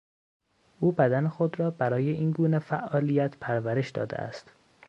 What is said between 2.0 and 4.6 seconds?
اینگونه فعالیت پرورش داده است.